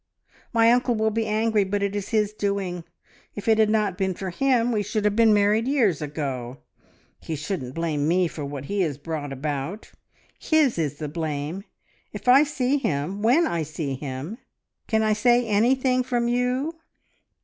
[0.51, 2.85] "My uncle will be angry, but it is his doing.
[3.35, 6.57] If it had not been for him, we should have been married years ago.
[7.19, 9.91] He shouldn't blame me for what he has brought about.
[10.39, 11.65] His is the blame.
[12.13, 14.39] If I see him when I see him
[14.87, 16.73] can I say anything from you?"